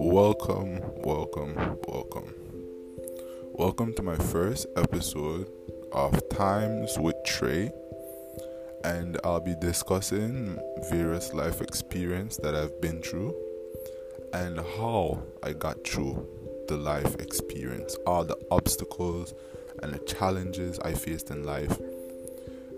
[0.00, 2.34] Welcome, welcome, welcome.
[3.52, 5.48] Welcome to my first episode
[5.92, 7.70] of Times with Trey,
[8.82, 10.58] and I'll be discussing
[10.90, 13.32] various life experience that I've been through
[14.32, 16.26] and how I got through
[16.66, 19.34] the life experience, all the obstacles
[19.84, 21.78] and the challenges I faced in life.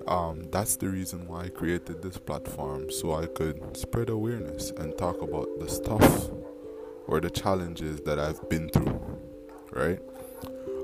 [0.08, 4.96] Um, that's the reason why I created this platform so I could spread awareness and
[4.96, 6.30] talk about the stuff
[7.08, 9.00] or the challenges that I've been through,
[9.72, 9.98] right?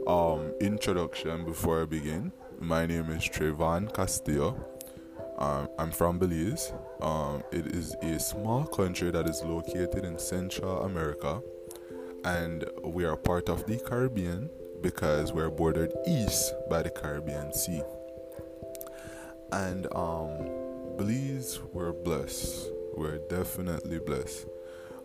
[0.08, 2.32] Um, introduction before I begin.
[2.58, 4.56] My name is Trayvon Castillo.
[5.38, 6.72] Um, I'm from Belize.
[7.00, 11.40] Um, it is a small country that is located in Central America,
[12.24, 17.82] and we are part of the Caribbean because we're bordered east by the Caribbean Sea.
[19.52, 20.48] And um,
[20.96, 22.70] Belize, we're blessed.
[22.96, 24.46] We're definitely blessed.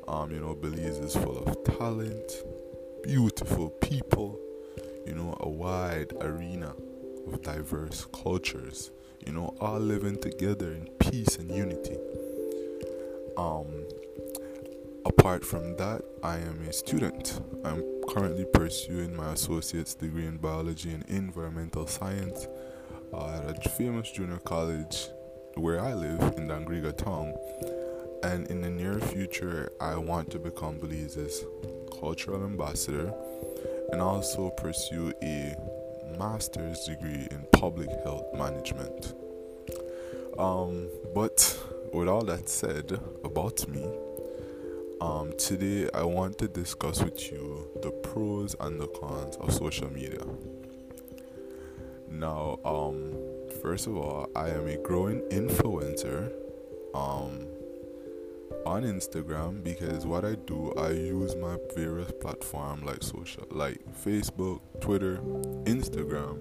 [0.07, 2.31] Um, you know, Belize is full of talent,
[3.03, 4.39] beautiful people,
[5.05, 6.73] you know, a wide arena
[7.27, 8.89] of diverse cultures,
[9.25, 11.97] you know, all living together in peace and unity.
[13.35, 13.67] Um,
[15.05, 17.41] apart from that, I am a student.
[17.65, 22.47] I'm currently pursuing my associate's degree in biology and environmental science
[23.13, 25.09] at a famous junior college
[25.55, 27.33] where I live in Dangriga town
[28.23, 31.45] and in the near future, I want to become Belize's
[31.99, 33.13] cultural ambassador
[33.91, 35.55] and also pursue a
[36.17, 39.13] master's degree in public health management.
[40.37, 41.59] Um, but
[41.93, 43.87] with all that said about me,
[44.99, 49.91] um, today I want to discuss with you the pros and the cons of social
[49.91, 50.23] media.
[52.17, 53.13] Now, um,
[53.61, 56.31] first of all, I am a growing influencer.
[56.95, 57.47] Um,
[58.65, 64.59] on Instagram because what I do, I use my various platform like social, like Facebook,
[64.81, 65.17] Twitter,
[65.63, 66.37] Instagram,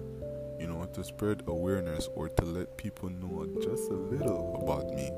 [0.59, 5.09] you know, to spread awareness or to let people know just a little about me.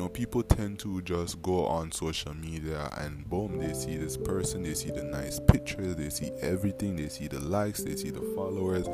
[0.00, 4.62] Know, people tend to just go on social media and boom, they see this person,
[4.62, 8.22] they see the nice pictures, they see everything, they see the likes, they see the
[8.34, 8.86] followers,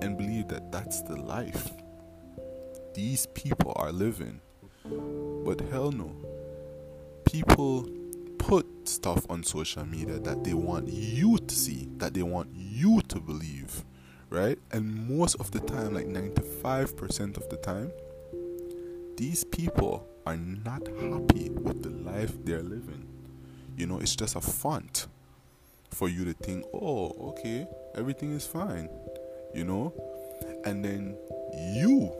[0.00, 1.70] and believe that that's the life
[2.94, 4.40] these people are living.
[5.44, 6.14] But hell no
[7.26, 7.88] people
[8.38, 13.00] put stuff on social media that they want you to see, that they want you
[13.08, 13.84] to believe,
[14.30, 14.58] right?
[14.70, 17.90] And most of the time, like 95% of the time,
[19.16, 23.06] these people are not happy with the life they're living.
[23.76, 25.06] You know, it's just a font
[25.90, 28.88] for you to think, oh, okay, everything is fine,
[29.54, 29.92] you know?
[30.64, 31.16] And then
[31.74, 32.12] you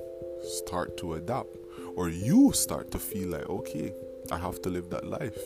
[0.42, 1.56] start to adapt,
[1.96, 3.92] or you start to feel like, okay,
[4.30, 5.38] I have to live that life.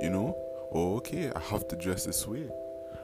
[0.00, 0.36] You know?
[0.70, 2.48] Or okay, I have to dress this way.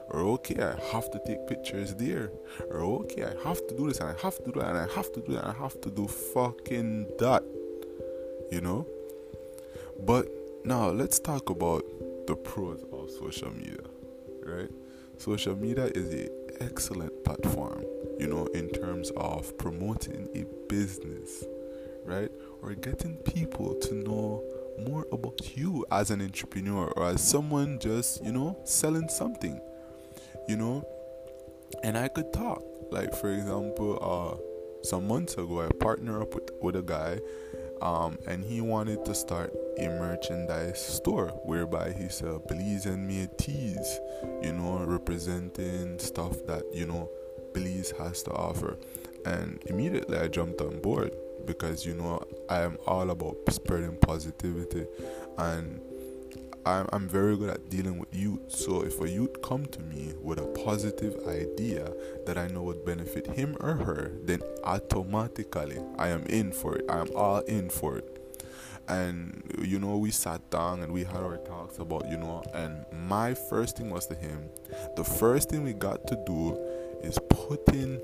[0.09, 2.31] Or okay, I have to take pictures there.
[2.69, 4.93] Or okay, I have to do this and I have to do that and I
[4.93, 7.43] have to do that and I have to do fucking that.
[8.51, 8.87] You know?
[10.05, 10.27] But
[10.63, 11.83] now let's talk about
[12.27, 13.81] the pros of social media.
[14.45, 14.69] Right?
[15.17, 16.29] Social media is an
[16.61, 17.83] excellent platform,
[18.19, 21.43] you know, in terms of promoting a business,
[22.05, 22.31] right?
[22.61, 24.43] Or getting people to know
[24.79, 29.59] more about you as an entrepreneur or as someone just, you know, selling something,
[30.47, 30.87] you know.
[31.83, 32.63] And I could talk.
[32.89, 37.19] Like, for example, uh, some months ago, I partnered up with, with a guy
[37.81, 43.23] um, and he wanted to start a merchandise store whereby he said, please send me
[43.23, 43.99] a tees,
[44.41, 47.09] you know, representing stuff that, you know,
[47.53, 48.77] Belize has to offer.
[49.25, 51.11] And immediately I jumped on board
[51.45, 54.85] because you know I am all about spreading positivity
[55.37, 55.81] and
[56.65, 58.51] I'm, I'm very good at dealing with youth.
[58.51, 61.91] So if a youth come to me with a positive idea
[62.25, 66.85] that I know would benefit him or her, then automatically I am in for it.
[66.89, 68.17] I am all in for it.
[68.87, 72.85] And you know, we sat down and we had our talks about, you know, and
[73.07, 74.49] my first thing was to him,
[74.95, 76.57] the first thing we got to do
[77.03, 77.99] is putting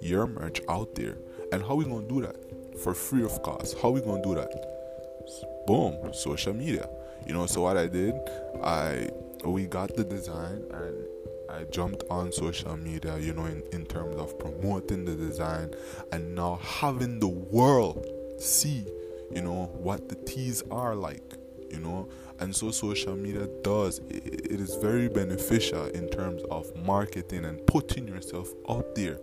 [0.00, 1.18] your merch out there.
[1.52, 2.36] And how we gonna do that?
[2.78, 3.76] for free of cost.
[3.80, 5.66] How we gonna do that?
[5.66, 6.88] Boom, social media.
[7.26, 8.14] You know, so what I did,
[8.62, 9.08] I
[9.44, 11.04] we got the design and
[11.50, 15.72] I jumped on social media, you know, in, in terms of promoting the design
[16.12, 18.06] and now having the world
[18.38, 18.86] see,
[19.30, 21.34] you know, what the tees are like,
[21.70, 22.08] you know.
[22.40, 27.64] And so social media does, it, it is very beneficial in terms of marketing and
[27.66, 29.18] putting yourself out there,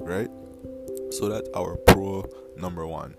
[0.00, 0.30] right?
[1.10, 3.14] So that's our pro number one.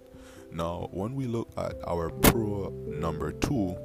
[0.51, 3.75] Now, when we look at our pro number two,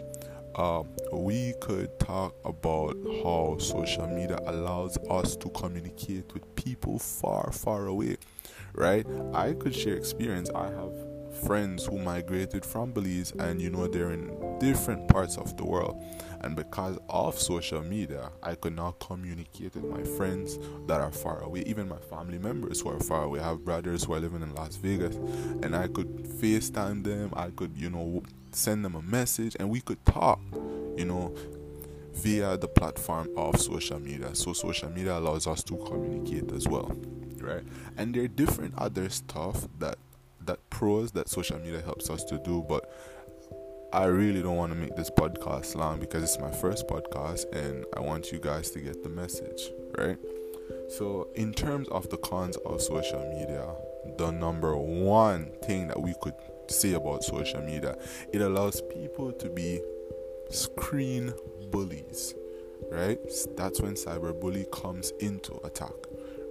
[0.54, 0.82] uh,
[1.12, 7.86] we could talk about how social media allows us to communicate with people far, far
[7.86, 8.16] away,
[8.74, 9.06] right?
[9.32, 10.50] I could share experience.
[10.54, 10.92] I have
[11.46, 16.02] friends who migrated from Belize and you know they're in different parts of the world.
[16.42, 21.42] And because of social media, I could now communicate with my friends that are far
[21.42, 23.40] away, even my family members who are far away.
[23.40, 25.16] I have brothers who are living in Las Vegas,
[25.62, 27.32] and I could FaceTime them.
[27.34, 30.40] I could, you know, send them a message, and we could talk,
[30.96, 31.34] you know,
[32.14, 34.34] via the platform of social media.
[34.34, 36.96] So social media allows us to communicate as well,
[37.40, 37.62] right?
[37.96, 39.96] And there are different other stuff that
[40.46, 42.90] that pros that social media helps us to do, but
[43.92, 47.84] I really don't want to make this podcast long because it's my first podcast and
[47.94, 50.16] I want you guys to get the message, right?
[50.88, 53.66] So, in terms of the cons of social media,
[54.16, 56.34] the number one thing that we could
[56.68, 57.96] say about social media,
[58.32, 59.80] it allows people to be
[60.50, 61.34] screen
[61.70, 62.34] bullies,
[62.90, 63.18] right?
[63.56, 65.92] That's when cyberbully comes into attack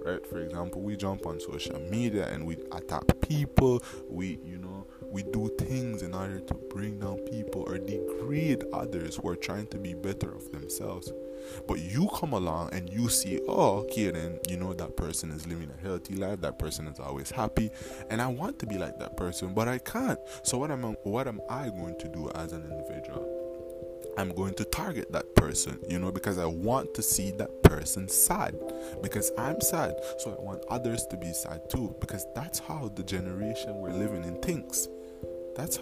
[0.04, 4.86] right for example we jump on social media and we attack people we you know
[5.12, 9.66] we do things in order to bring down people or degrade others who are trying
[9.66, 11.12] to be better of themselves.
[11.68, 15.46] But you come along and you see, oh, okay, then you know that person is
[15.46, 16.40] living a healthy life.
[16.40, 17.70] That person is always happy,
[18.08, 20.18] and I want to be like that person, but I can't.
[20.44, 23.41] So what am I, what am I going to do as an individual?
[24.18, 28.08] I'm going to target that person, you know, because I want to see that person
[28.08, 28.54] sad.
[29.02, 31.96] Because I'm sad, so I want others to be sad too.
[32.00, 34.88] Because that's how the generation we're living in thinks.
[35.54, 35.76] That's